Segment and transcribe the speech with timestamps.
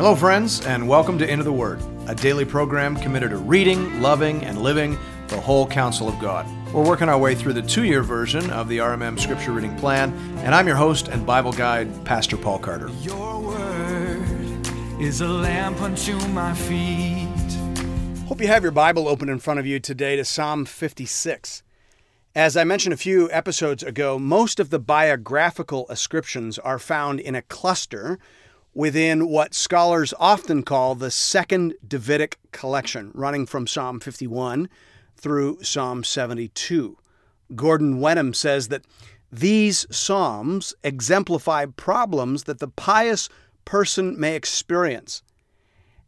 [0.00, 4.42] Hello, friends, and welcome to Into the Word, a daily program committed to reading, loving,
[4.46, 6.46] and living the whole counsel of God.
[6.72, 10.10] We're working our way through the two year version of the RMM Scripture Reading Plan,
[10.38, 12.88] and I'm your host and Bible guide, Pastor Paul Carter.
[13.02, 14.22] Your word
[14.98, 17.28] is a lamp unto my feet.
[18.26, 21.62] Hope you have your Bible open in front of you today to Psalm 56.
[22.34, 27.34] As I mentioned a few episodes ago, most of the biographical ascriptions are found in
[27.34, 28.18] a cluster
[28.74, 34.68] within what scholars often call the Second Davidic collection, running from Psalm 51
[35.16, 36.96] through Psalm 72.
[37.54, 38.84] Gordon Wenham says that
[39.32, 43.28] these psalms exemplify problems that the pious
[43.64, 45.22] person may experience,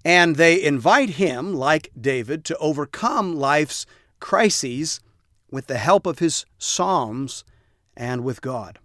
[0.04, 3.86] and they invite him, like David, to overcome life's
[4.18, 5.00] crises
[5.50, 7.44] with the help of his psalms
[7.96, 8.78] and with God.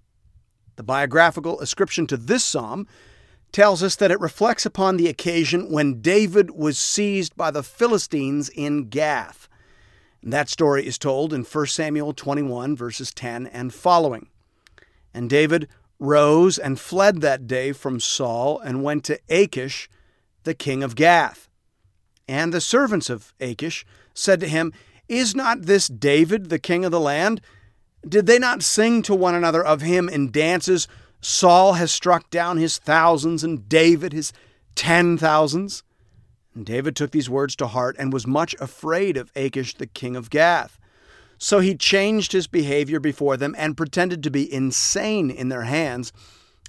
[0.75, 2.87] The biographical ascription to this psalm
[3.51, 8.49] tells us that it reflects upon the occasion when David was seized by the Philistines
[8.49, 9.47] in Gath.
[10.21, 14.29] And that story is told in 1 Samuel 21, verses 10 and following.
[15.13, 15.67] And David
[15.99, 19.89] rose and fled that day from Saul and went to Achish,
[20.43, 21.49] the king of Gath.
[22.27, 24.73] And the servants of Achish said to him,
[25.07, 27.41] Is not this David, the king of the land?
[28.07, 30.87] Did they not sing to one another of him in dances?
[31.21, 34.33] Saul has struck down his thousands, and David his
[34.75, 35.83] ten thousands.
[36.55, 40.15] And David took these words to heart and was much afraid of Achish the king
[40.15, 40.79] of Gath.
[41.37, 46.11] So he changed his behavior before them and pretended to be insane in their hands,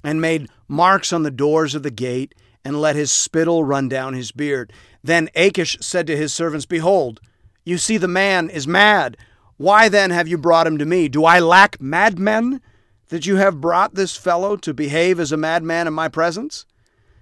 [0.05, 4.13] and made marks on the doors of the gate, and let his spittle run down
[4.13, 4.73] his beard.
[5.03, 7.21] Then Achish said to his servants, Behold,
[7.65, 9.17] you see the man is mad.
[9.57, 11.09] Why then have you brought him to me?
[11.09, 12.61] Do I lack madmen?
[13.09, 16.67] That you have brought this fellow to behave as a madman in my presence?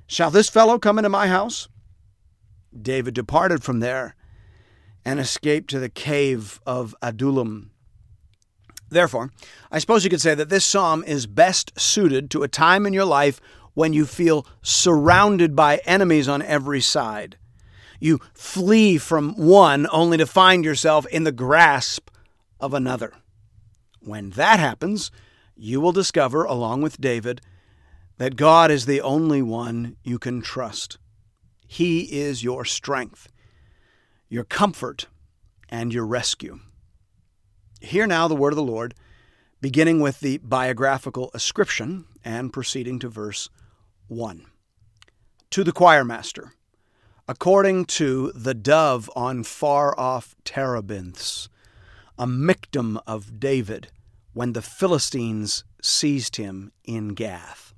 [0.06, 1.68] Shall this fellow come into my house?
[2.80, 4.14] David departed from there
[5.04, 7.70] and escaped to the cave of Adullam.
[8.88, 9.30] Therefore,
[9.70, 12.92] I suppose you could say that this psalm is best suited to a time in
[12.92, 13.40] your life
[13.74, 17.36] when you feel surrounded by enemies on every side.
[18.00, 22.10] You flee from one only to find yourself in the grasp
[22.60, 23.12] of another.
[24.00, 25.10] When that happens,
[25.56, 27.40] you will discover, along with David,
[28.18, 30.98] that God is the only one you can trust.
[31.66, 33.28] He is your strength,
[34.28, 35.06] your comfort,
[35.68, 36.60] and your rescue.
[37.80, 38.94] Hear now the word of the Lord,
[39.60, 43.48] beginning with the biographical ascription and proceeding to verse
[44.08, 44.46] 1.
[45.50, 46.52] To the choir master,
[47.28, 51.48] according to the dove on far off terebinths,
[52.18, 53.88] a miktam of David
[54.36, 57.72] when the Philistines seized him in Gath.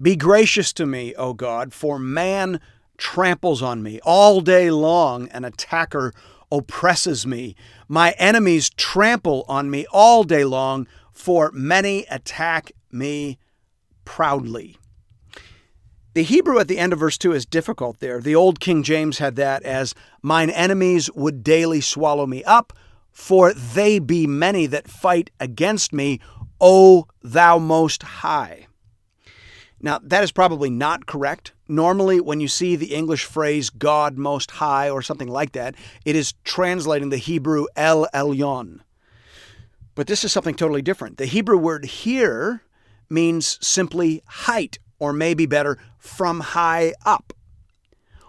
[0.00, 2.60] Be gracious to me, O God, for man
[2.96, 3.98] tramples on me.
[4.04, 6.12] All day long an attacker
[6.52, 7.56] oppresses me.
[7.88, 13.36] My enemies trample on me all day long, for many attack me
[14.04, 14.76] proudly.
[16.14, 18.20] The Hebrew at the end of verse 2 is difficult there.
[18.20, 22.72] The old King James had that as, Mine enemies would daily swallow me up
[23.12, 26.20] for they be many that fight against me,
[26.60, 28.66] O thou most high.
[29.82, 31.52] Now, that is probably not correct.
[31.66, 36.16] Normally, when you see the English phrase God most high or something like that, it
[36.16, 38.80] is translating the Hebrew El Elyon.
[39.94, 41.16] But this is something totally different.
[41.16, 42.62] The Hebrew word here
[43.08, 47.32] means simply height, or maybe better, from high up.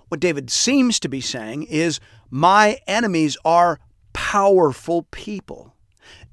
[0.08, 2.00] What David seems to be saying is,
[2.30, 3.80] My enemies are
[4.13, 5.75] powerful people.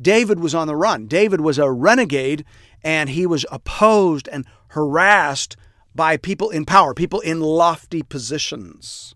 [0.01, 1.07] David was on the run.
[1.07, 2.45] David was a renegade
[2.83, 5.57] and he was opposed and harassed
[5.95, 9.15] by people in power, people in lofty positions,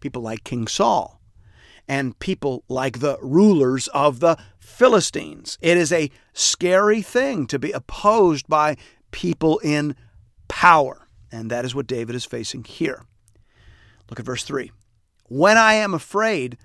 [0.00, 1.20] people like King Saul
[1.90, 5.58] and people like the rulers of the Philistines.
[5.60, 8.76] It is a scary thing to be opposed by
[9.10, 9.96] people in
[10.46, 11.08] power.
[11.32, 13.02] And that is what David is facing here.
[14.08, 14.70] Look at verse 3.
[15.26, 16.56] When I am afraid,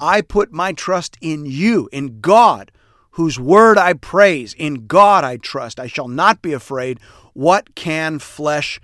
[0.00, 2.72] I put my trust in you, in God,
[3.12, 4.54] whose word I praise.
[4.54, 5.78] In God I trust.
[5.78, 6.98] I shall not be afraid.
[7.34, 8.80] What can flesh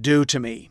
[0.00, 0.70] do to me?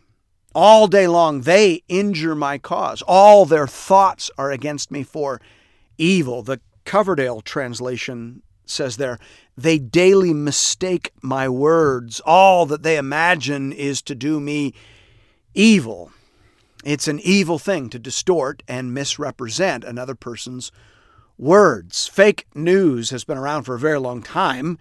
[0.53, 3.01] All day long they injure my cause.
[3.03, 5.41] All their thoughts are against me for
[5.97, 6.43] evil.
[6.43, 9.19] The Coverdale translation says there,
[9.55, 12.19] they daily mistake my words.
[12.25, 14.73] All that they imagine is to do me
[15.53, 16.11] evil.
[16.83, 20.71] It's an evil thing to distort and misrepresent another person's
[21.37, 22.07] words.
[22.07, 24.77] Fake news has been around for a very long time,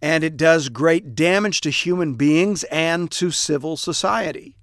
[0.00, 4.56] and it does great damage to human beings and to civil society.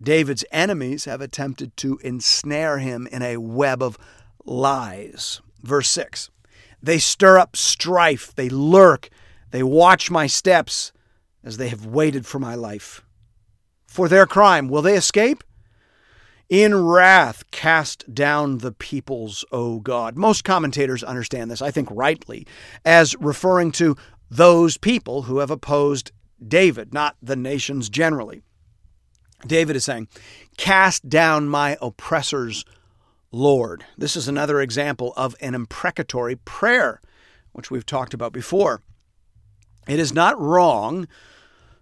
[0.00, 3.98] David's enemies have attempted to ensnare him in a web of
[4.44, 5.40] lies.
[5.62, 6.30] Verse 6
[6.82, 9.10] They stir up strife, they lurk,
[9.50, 10.92] they watch my steps
[11.42, 13.02] as they have waited for my life.
[13.86, 15.42] For their crime, will they escape?
[16.48, 20.16] In wrath, cast down the peoples, O God.
[20.16, 22.46] Most commentators understand this, I think rightly,
[22.86, 23.96] as referring to
[24.30, 26.10] those people who have opposed
[26.46, 28.42] David, not the nations generally.
[29.46, 30.08] David is saying,
[30.56, 32.64] Cast down my oppressors,
[33.30, 33.84] Lord.
[33.98, 37.00] This is another example of an imprecatory prayer,
[37.52, 38.82] which we've talked about before.
[39.86, 41.08] It is not wrong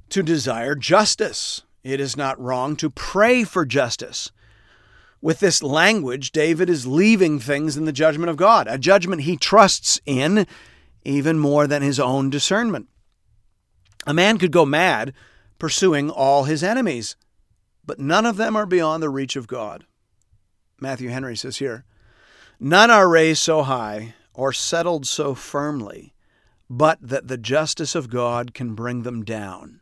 [0.08, 1.62] to desire justice.
[1.84, 4.32] It is not wrong to pray for justice.
[5.26, 9.37] With this language, David is leaving things in the judgment of God, a judgment he
[9.37, 10.46] trusts in
[11.05, 12.87] even more than his own discernment.
[14.06, 15.12] A man could go mad
[15.58, 17.17] pursuing all his enemies
[17.84, 19.84] but none of them are beyond the reach of God.
[20.81, 21.84] Matthew Henry says here,
[22.61, 26.14] None are raised so high or settled so firmly,
[26.70, 29.81] but that the justice of God can bring them down,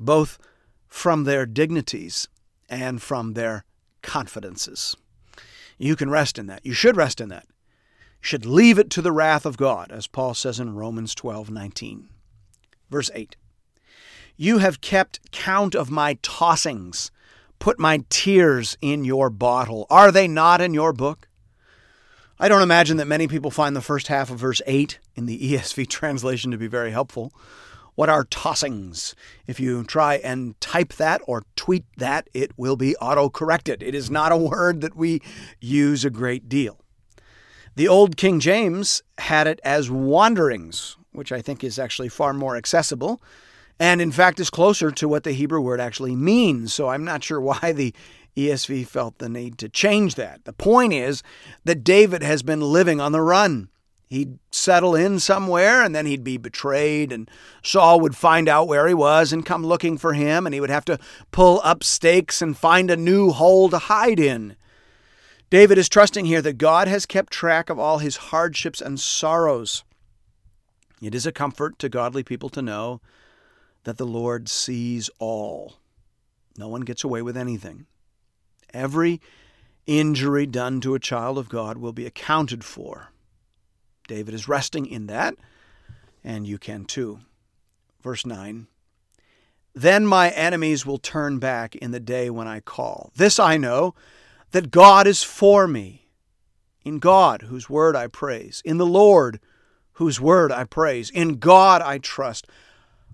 [0.00, 0.40] both
[0.88, 2.26] from their dignities
[2.68, 3.64] and from their
[4.06, 4.96] confidences.
[5.76, 6.64] You can rest in that.
[6.64, 7.44] You should rest in that.
[7.48, 11.50] You should leave it to the wrath of God, as Paul says in Romans 12
[11.50, 12.08] 19.
[12.88, 13.36] Verse 8
[14.36, 17.10] You have kept count of my tossings
[17.58, 19.86] put my tears in your bottle.
[19.90, 21.28] Are they not in your book?
[22.38, 25.38] I don't imagine that many people find the first half of verse 8 in the
[25.52, 27.32] ESV translation to be very helpful.
[27.96, 29.14] What are tossings?
[29.46, 33.82] If you try and type that or tweet that, it will be auto corrected.
[33.82, 35.20] It is not a word that we
[35.60, 36.78] use a great deal.
[37.74, 42.56] The Old King James had it as wanderings, which I think is actually far more
[42.56, 43.20] accessible
[43.78, 46.72] and in fact is closer to what the Hebrew word actually means.
[46.72, 47.94] So I'm not sure why the
[48.36, 50.44] ESV felt the need to change that.
[50.44, 51.22] The point is
[51.64, 53.68] that David has been living on the run.
[54.08, 57.28] He'd settle in somewhere and then he'd be betrayed, and
[57.62, 60.70] Saul would find out where he was and come looking for him, and he would
[60.70, 60.98] have to
[61.32, 64.56] pull up stakes and find a new hole to hide in.
[65.50, 69.84] David is trusting here that God has kept track of all his hardships and sorrows.
[71.02, 73.00] It is a comfort to godly people to know
[73.84, 75.74] that the Lord sees all.
[76.56, 77.86] No one gets away with anything.
[78.72, 79.20] Every
[79.86, 83.12] injury done to a child of God will be accounted for.
[84.06, 85.34] David is resting in that,
[86.22, 87.20] and you can too.
[88.02, 88.66] Verse 9
[89.74, 93.10] Then my enemies will turn back in the day when I call.
[93.16, 93.94] This I know,
[94.52, 96.08] that God is for me.
[96.84, 98.62] In God, whose word I praise.
[98.64, 99.40] In the Lord,
[99.94, 101.10] whose word I praise.
[101.10, 102.46] In God I trust.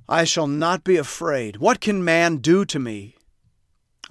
[0.09, 1.57] I shall not be afraid.
[1.57, 3.17] What can man do to me?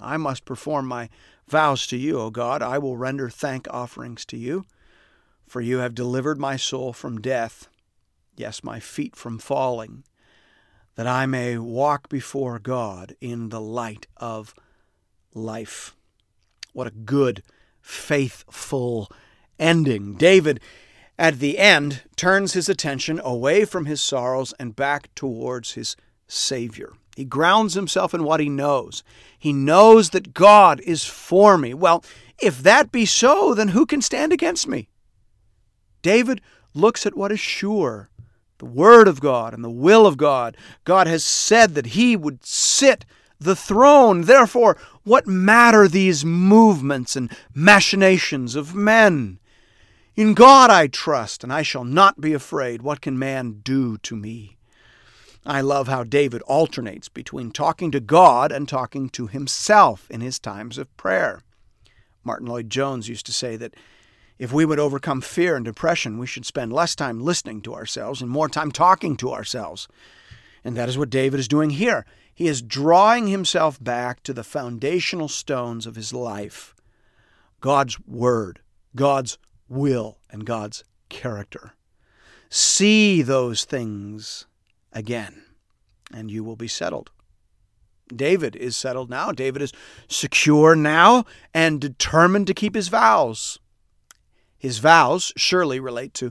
[0.00, 1.08] I must perform my
[1.46, 2.60] vows to you, O God.
[2.62, 4.64] I will render thank offerings to you,
[5.52, 7.68] for you have delivered my soul from death,
[8.38, 10.02] yes, my feet from falling,
[10.94, 14.54] that I may walk before God in the light of
[15.34, 15.94] life.
[16.72, 17.42] What a good,
[17.82, 19.10] faithful
[19.58, 20.14] ending.
[20.14, 20.58] David
[21.18, 26.94] at the end, turns his attention away from his sorrows and back towards his Savior.
[27.14, 29.04] He grounds himself in what he knows.
[29.38, 31.74] He knows that God is for me.
[31.74, 32.02] Well,
[32.40, 34.88] if that be so, then who can stand against me?
[36.02, 36.40] David
[36.74, 38.10] looks at what is sure
[38.58, 40.56] the Word of God and the will of God.
[40.84, 43.04] God has said that he would sit
[43.40, 44.22] the throne.
[44.22, 49.40] Therefore, what matter these movements and machinations of men?
[50.14, 52.82] In God I trust, and I shall not be afraid.
[52.82, 54.58] What can man do to me?
[55.44, 60.38] I love how David alternates between talking to God and talking to himself in his
[60.38, 61.42] times of prayer.
[62.22, 63.74] Martyn Lloyd-Jones used to say that
[64.42, 68.20] if we would overcome fear and depression, we should spend less time listening to ourselves
[68.20, 69.86] and more time talking to ourselves.
[70.64, 72.04] And that is what David is doing here.
[72.34, 76.74] He is drawing himself back to the foundational stones of his life
[77.60, 78.58] God's Word,
[78.96, 81.74] God's will and God's character.
[82.50, 84.46] See those things
[84.92, 85.44] again,
[86.12, 87.12] and you will be settled.
[88.08, 89.30] David is settled now.
[89.30, 89.72] David is
[90.08, 93.60] secure now and determined to keep his vows.
[94.62, 96.30] His vows surely relate to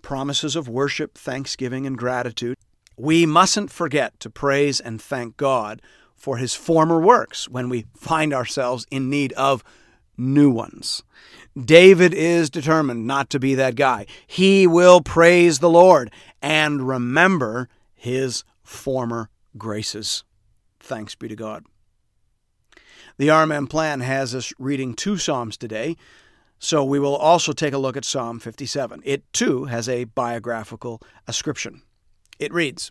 [0.00, 2.56] promises of worship, thanksgiving, and gratitude.
[2.96, 5.82] We mustn't forget to praise and thank God
[6.14, 9.62] for his former works when we find ourselves in need of
[10.16, 11.02] new ones.
[11.54, 14.06] David is determined not to be that guy.
[14.26, 19.28] He will praise the Lord and remember his former
[19.58, 20.24] graces.
[20.80, 21.66] Thanks be to God.
[23.18, 25.98] The RMM plan has us reading two Psalms today,
[26.58, 29.02] so we will also take a look at Psalm 57.
[29.04, 31.82] It too has a biographical ascription.
[32.38, 32.90] It reads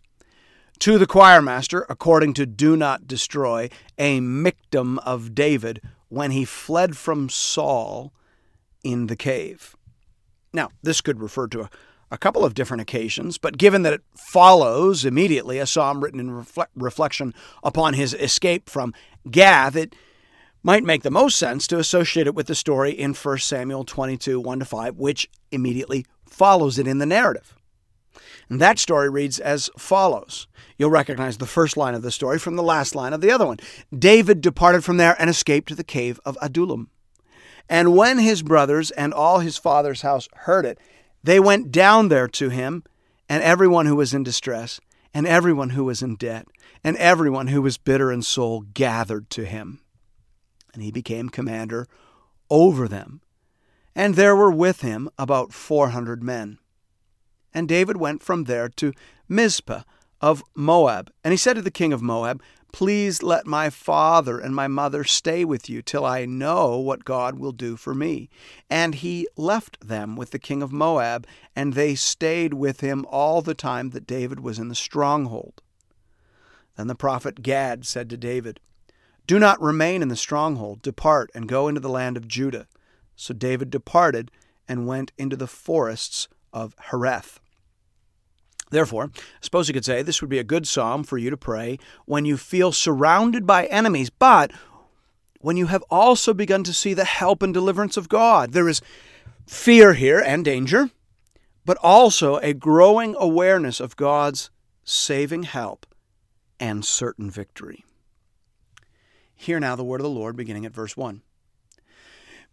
[0.80, 6.46] To the choir master, according to Do Not Destroy, a Miktam of David when he
[6.46, 8.14] fled from Saul
[8.84, 9.76] in the cave.
[10.54, 11.70] Now, this could refer to a,
[12.12, 16.30] a couple of different occasions, but given that it follows immediately a psalm written in
[16.30, 18.94] refle- reflection upon his escape from
[19.30, 19.96] Gath, it
[20.66, 24.40] might make the most sense to associate it with the story in 1 Samuel 22
[24.40, 27.56] 1 to 5, which immediately follows it in the narrative.
[28.50, 30.48] And that story reads as follows.
[30.80, 33.46] You'll recognize the first line of the story from the last line of the other
[33.46, 33.60] one.
[33.96, 36.90] David departed from there and escaped to the cave of Adullam.
[37.70, 40.80] And when his brothers and all his father's house heard it,
[41.24, 42.84] they went down there to him,
[43.30, 44.80] and everyone who was in distress,
[45.14, 46.48] and everyone who was in debt,
[46.84, 49.82] and everyone who was bitter in soul gathered to him.
[50.76, 51.88] And he became commander
[52.52, 53.22] over them.
[53.96, 56.60] And there were with him about four hundred men.
[57.54, 58.94] And David went from there to
[59.28, 59.84] Mizpah
[60.22, 61.10] of Moab.
[61.24, 65.06] And he said to the king of Moab, Please let my father and my mother
[65.06, 68.30] stay with you till I know what God will do for me.
[68.70, 73.42] And he left them with the king of Moab, and they stayed with him all
[73.42, 75.62] the time that David was in the stronghold.
[76.76, 78.60] Then the prophet Gad said to David,
[79.26, 82.68] Do not remain in the stronghold, depart and go into the land of Judah.
[83.16, 84.30] So David departed
[84.68, 87.40] and went into the forests of Hereth.
[88.72, 91.38] Therefore, I suppose you could say this would be a good psalm for you to
[91.38, 94.52] pray when you feel surrounded by enemies, but
[95.40, 98.54] when you have also begun to see the help and deliverance of God.
[98.54, 98.82] There is
[99.46, 100.90] fear here and danger,
[101.66, 104.50] but also a growing awareness of God's
[104.84, 105.86] saving help
[106.60, 107.86] and certain victory.
[109.36, 111.22] Hear now the word of the Lord, beginning at verse 1.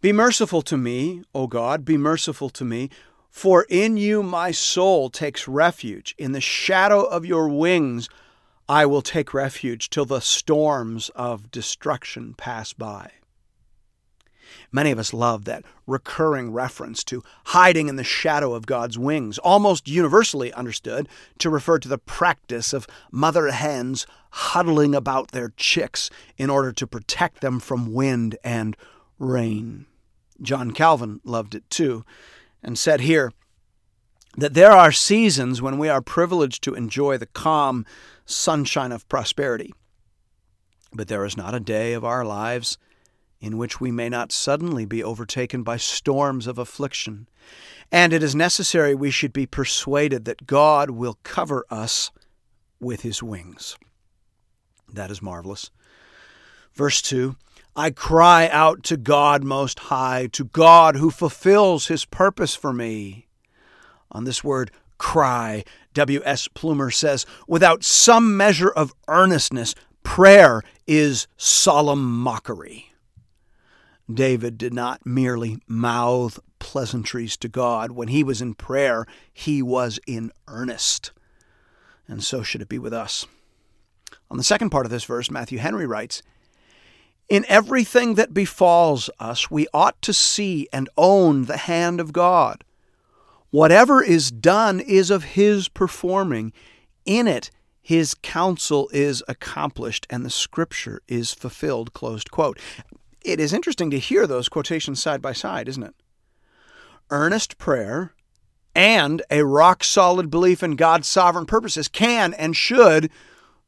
[0.00, 2.90] Be merciful to me, O God, be merciful to me
[3.32, 6.14] for in you my soul takes refuge.
[6.18, 8.08] In the shadow of your wings
[8.68, 13.10] I will take refuge till the storms of destruction pass by.
[14.70, 19.38] Many of us love that recurring reference to hiding in the shadow of God's wings,
[19.38, 26.10] almost universally understood to refer to the practice of mother hens huddling about their chicks
[26.36, 28.76] in order to protect them from wind and
[29.18, 29.86] rain.
[30.40, 32.04] John Calvin loved it too
[32.62, 33.32] and said here
[34.36, 37.84] that there are seasons when we are privileged to enjoy the calm
[38.24, 39.72] sunshine of prosperity.
[40.92, 42.78] But there is not a day of our lives
[43.42, 47.28] in which we may not suddenly be overtaken by storms of affliction.
[47.90, 52.12] And it is necessary we should be persuaded that God will cover us
[52.80, 53.76] with his wings.
[54.92, 55.70] That is marvelous.
[56.72, 57.36] Verse 2
[57.74, 63.28] I cry out to God Most High, to God who fulfills His purpose for me.
[64.10, 66.48] On this word, cry, W.S.
[66.48, 72.91] Plumer says, without some measure of earnestness, prayer is solemn mockery.
[74.14, 77.92] David did not merely mouth pleasantries to God.
[77.92, 81.12] When he was in prayer, he was in earnest.
[82.06, 83.26] And so should it be with us.
[84.30, 86.22] On the second part of this verse, Matthew Henry writes,
[87.28, 92.62] in everything that befalls us, we ought to see and own the hand of God.
[93.50, 96.52] Whatever is done is of His performing.
[97.06, 97.50] In it,
[97.80, 101.94] His counsel is accomplished and the Scripture is fulfilled.
[101.94, 102.58] Closed quote.
[103.24, 105.94] It is interesting to hear those quotations side by side, isn't it?
[107.10, 108.14] Earnest prayer
[108.74, 113.10] and a rock solid belief in God's sovereign purposes can and should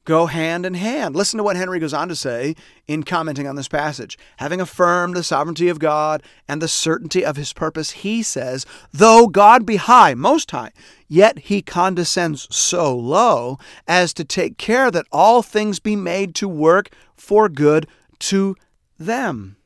[0.04, 1.16] go hand in hand.
[1.16, 2.54] Listen to what Henry goes on to say
[2.87, 4.18] in commenting on this passage.
[4.37, 9.26] Having affirmed the sovereignty of God and the certainty of his purpose, he says, Though
[9.26, 10.73] God be high, most high,
[11.08, 13.58] yet he condescends so low
[13.88, 17.87] as to take care that all things be made to work for good
[18.20, 18.56] to
[18.98, 19.56] them.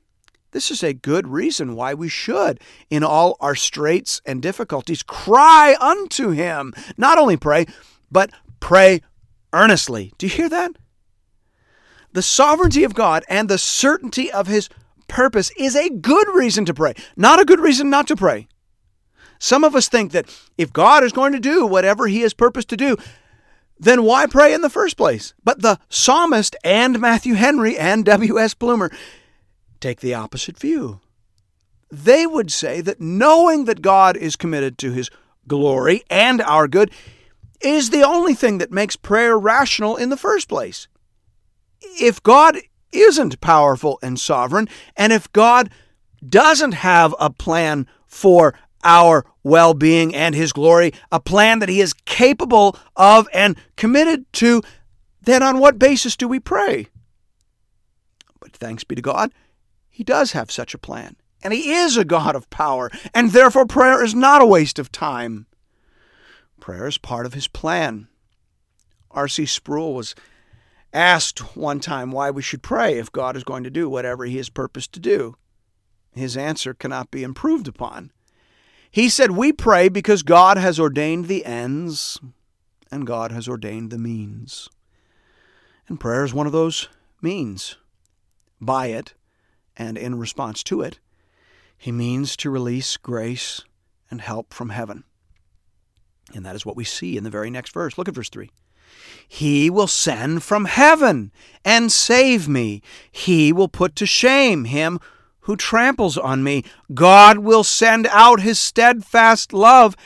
[0.52, 5.76] This is a good reason why we should, in all our straits and difficulties, cry
[5.80, 6.73] unto him.
[6.97, 7.66] Not only pray,
[8.11, 8.30] but
[8.61, 9.02] pray
[9.52, 10.12] earnestly.
[10.18, 10.73] Do you hear that?
[12.12, 14.68] The sovereignty of God and the certainty of His
[15.08, 18.49] purpose is a good reason to pray, not a good reason not to pray.
[19.38, 22.68] Some of us think that if God is going to do whatever He has purposed
[22.70, 22.97] to do,
[23.78, 25.35] then why pray in the first place?
[25.44, 28.54] But the psalmist and Matthew Henry and W.S.
[28.54, 28.90] Plumer
[29.80, 31.00] take the opposite view.
[31.90, 35.11] They would say that knowing that God is committed to His
[35.47, 36.90] glory and our good,
[37.61, 40.87] is the only thing that makes prayer rational in the first place.
[41.80, 42.58] If God
[42.92, 45.70] isn't powerful and sovereign, and if God
[46.26, 48.54] doesn't have a plan for
[48.85, 54.30] our well being and His glory, a plan that He is capable of and committed
[54.35, 54.62] to,
[55.23, 56.88] then on what basis do we pray?
[58.40, 59.32] But thanks be to God,
[59.99, 61.17] He does have such a plan.
[61.43, 64.93] And He is a God of power, and therefore prayer is not a waste of
[64.93, 65.47] time.
[66.61, 68.07] Prayer is part of His plan.
[69.11, 69.45] R.C.
[69.47, 70.14] Sproul was
[70.93, 74.37] asked one time why we should pray if God is going to do whatever He
[74.37, 75.35] has purposed to do.
[76.12, 78.12] His answer cannot be improved upon.
[78.93, 82.21] He said, We pray because God has ordained the ends
[82.88, 84.69] and God has ordained the means.
[85.88, 86.88] And prayer is one of those
[87.21, 87.76] means.
[88.61, 89.14] By it,
[89.78, 90.99] and in response to it,
[91.76, 93.62] he means to release grace
[94.11, 95.04] and help from heaven.
[96.35, 97.97] And that is what we see in the very next verse.
[97.97, 98.50] Look at verse 3.
[99.26, 101.30] He will send from heaven
[101.64, 102.82] and save me.
[103.11, 104.99] He will put to shame him
[105.40, 106.64] who tramples on me.
[106.92, 109.97] God will send out his steadfast love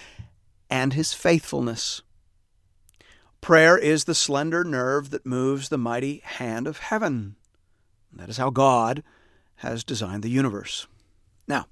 [0.69, 2.03] and his faithfulness.
[3.41, 7.37] Prayer is the slender nerve that moves the mighty hand of heaven.
[8.13, 9.03] That is how God
[9.63, 10.87] has designed the universe.
[11.49, 11.67] Now,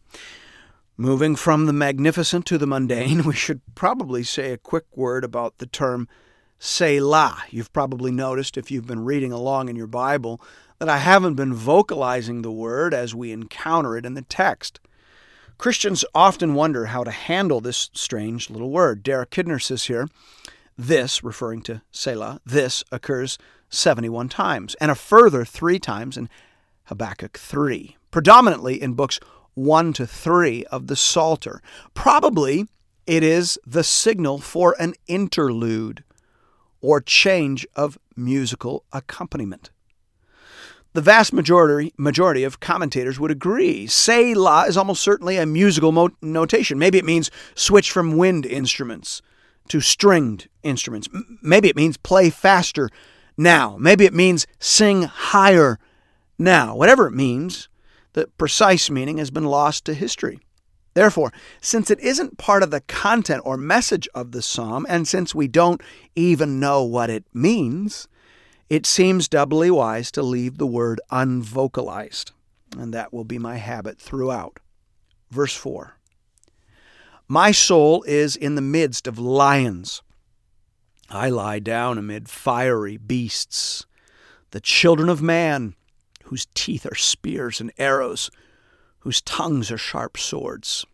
[0.96, 5.58] moving from the magnificent to the mundane, we should probably say a quick word about
[5.58, 6.08] the term
[6.58, 7.44] Selah.
[7.50, 10.40] You've probably noticed if you've been reading along in your Bible
[10.78, 14.80] that I haven't been vocalizing the word as we encounter it in the text.
[15.58, 19.02] Christians often wonder how to handle this strange little word.
[19.02, 20.08] Derek Kidner says here,
[20.76, 23.36] this, referring to Selah, this occurs
[23.68, 26.30] 71 times, and a further three times in
[26.90, 29.20] Habakkuk 3, predominantly in books
[29.54, 31.62] 1 to 3 of the Psalter.
[31.94, 32.66] Probably
[33.06, 36.02] it is the signal for an interlude
[36.80, 39.70] or change of musical accompaniment.
[40.94, 43.86] The vast majority, majority of commentators would agree.
[43.86, 46.76] Selah is almost certainly a musical mo- notation.
[46.76, 49.22] Maybe it means switch from wind instruments
[49.68, 51.08] to stringed instruments.
[51.14, 52.90] M- maybe it means play faster
[53.36, 53.76] now.
[53.78, 55.78] Maybe it means sing higher
[56.40, 56.74] now.
[56.74, 57.68] Whatever it means,
[58.14, 60.40] the precise meaning has been lost to history.
[60.94, 65.34] Therefore, since it isn't part of the content or message of the psalm, and since
[65.34, 65.80] we don't
[66.16, 68.08] even know what it means,
[68.68, 72.32] it seems doubly wise to leave the word unvocalized,
[72.76, 74.58] and that will be my habit throughout.
[75.30, 75.96] Verse 4
[77.28, 80.02] My soul is in the midst of lions.
[81.08, 83.86] I lie down amid fiery beasts,
[84.50, 85.74] the children of man,
[86.30, 88.30] whose teeth are spears and arrows,
[89.00, 90.86] whose tongues are sharp swords.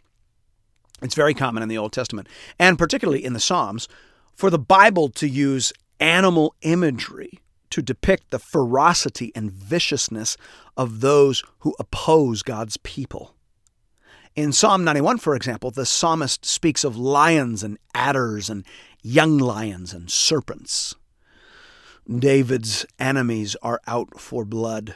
[1.03, 2.27] It's very common in the Old Testament,
[2.59, 3.87] and particularly in the Psalms,
[4.35, 10.39] for the Bible to use animal imagery to depict the ferocity and viciousness
[10.75, 13.35] of those who oppose God's people.
[14.35, 18.65] In Psalm 91, for example, the psalmist speaks of lions and adders and
[19.03, 20.95] young lions and serpents.
[22.09, 24.95] David's enemies are out for blood,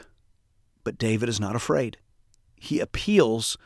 [0.83, 1.97] but David is not afraid.
[2.55, 3.57] He appeals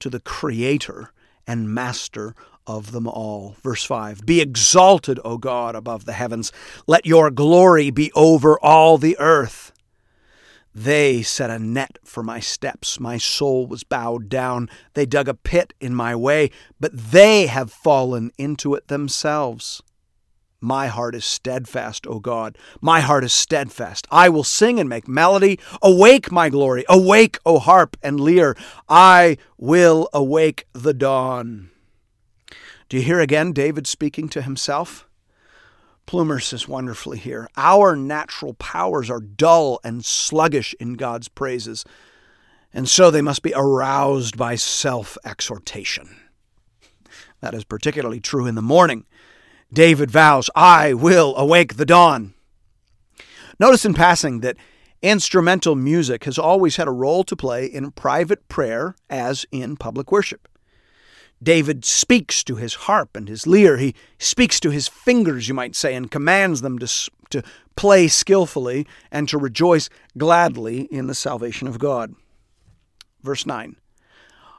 [0.00, 1.12] to the Creator
[1.46, 2.34] and Master
[2.66, 3.56] of them all.
[3.62, 6.52] Verse 5 Be exalted, O God, above the heavens.
[6.86, 9.72] Let your glory be over all the earth.
[10.74, 12.98] They set a net for my steps.
[12.98, 14.68] My soul was bowed down.
[14.94, 16.50] They dug a pit in my way,
[16.80, 19.82] but they have fallen into it themselves.
[20.64, 22.56] My heart is steadfast, O God.
[22.80, 24.06] My heart is steadfast.
[24.10, 25.60] I will sing and make melody.
[25.82, 26.86] Awake, my glory.
[26.88, 28.56] Awake, O harp and lyre.
[28.88, 31.70] I will awake the dawn.
[32.88, 35.06] Do you hear again David speaking to himself?
[36.06, 41.84] Plumer says wonderfully here Our natural powers are dull and sluggish in God's praises,
[42.72, 46.16] and so they must be aroused by self exhortation.
[47.40, 49.04] That is particularly true in the morning.
[49.74, 52.32] David vows, I will awake the dawn.
[53.58, 54.56] Notice in passing that
[55.02, 60.12] instrumental music has always had a role to play in private prayer as in public
[60.12, 60.48] worship.
[61.42, 63.76] David speaks to his harp and his lyre.
[63.76, 67.42] He speaks to his fingers, you might say, and commands them to, to
[67.74, 72.14] play skillfully and to rejoice gladly in the salvation of God.
[73.24, 73.74] Verse 9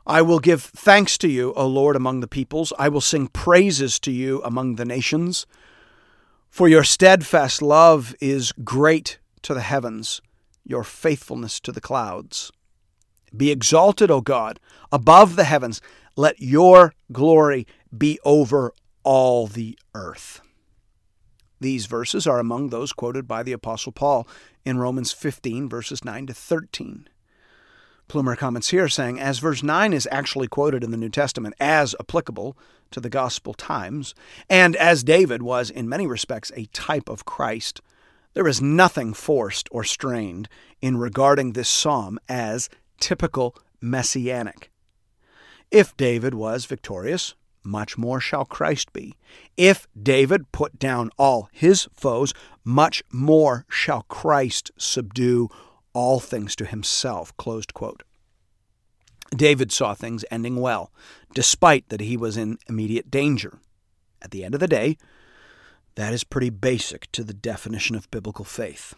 [0.08, 2.72] I will give thanks to you, O Lord, among the peoples.
[2.78, 5.48] I will sing praises to you among the nations.
[6.50, 10.22] For your steadfast love is great to the heavens,
[10.64, 12.52] your faithfulness to the clouds.
[13.36, 14.60] Be exalted, O God,
[14.92, 15.82] above the heavens.
[16.16, 17.66] Let your glory
[17.96, 20.40] be over all the earth.
[21.60, 24.28] These verses are among those quoted by the Apostle Paul
[24.64, 27.08] in Romans 15, verses 9 to 13.
[28.08, 31.96] Plumer comments here saying, as verse 9 is actually quoted in the New Testament as
[32.00, 32.56] applicable
[32.92, 34.14] to the gospel times,
[34.50, 37.82] and as David was in many respects a type of Christ,
[38.34, 40.48] there is nothing forced or strained
[40.82, 44.72] in regarding this psalm as typical messianic.
[45.72, 49.16] If David was victorious, much more shall Christ be.
[49.58, 55.50] If David put down all his foes, much more shall Christ subdue
[55.96, 57.36] all things to himself.
[57.38, 58.04] Closed quote.
[59.36, 60.92] David saw things ending well,
[61.34, 63.58] despite that he was in immediate danger.
[64.22, 64.98] At the end of the day,
[65.96, 68.94] that is pretty basic to the definition of biblical faith.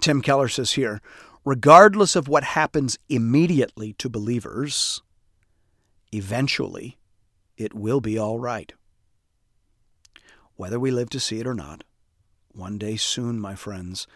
[0.00, 1.00] Tim Keller says here
[1.44, 5.02] regardless of what happens immediately to believers,
[6.12, 6.98] eventually
[7.56, 8.72] it will be all right.
[10.56, 11.84] Whether we live to see it or not,
[12.52, 14.06] one day soon, my friends,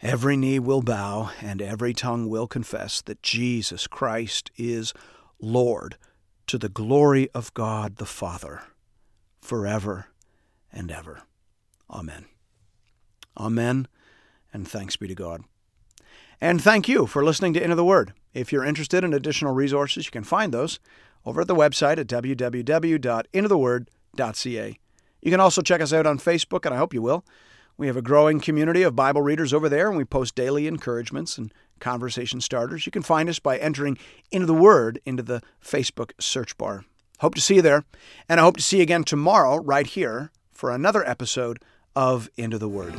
[0.00, 4.92] every knee will bow and every tongue will confess that Jesus Christ is
[5.40, 5.96] Lord
[6.46, 8.62] to the glory of God the Father,
[9.40, 10.06] forever
[10.72, 11.22] and ever.
[11.90, 12.26] Amen.
[13.36, 13.86] Amen,
[14.52, 15.42] and thanks be to God.
[16.40, 18.12] And thank you for listening to Into the Word.
[18.32, 20.80] If you're interested in additional resources, you can find those
[21.24, 24.78] over at the website at www.intotheword.ca.
[25.20, 27.24] You can also check us out on Facebook, and I hope you will.
[27.78, 31.38] We have a growing community of Bible readers over there, and we post daily encouragements
[31.38, 32.84] and conversation starters.
[32.86, 33.96] You can find us by entering
[34.32, 36.84] Into the Word into the Facebook search bar.
[37.20, 37.84] Hope to see you there,
[38.28, 41.60] and I hope to see you again tomorrow right here for another episode
[41.94, 42.94] of Into the Word.